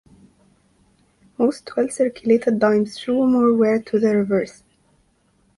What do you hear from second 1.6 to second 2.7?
well-circulated